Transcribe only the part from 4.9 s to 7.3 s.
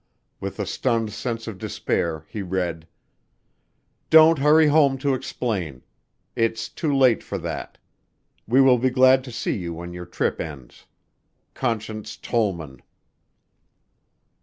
to explain. It's too late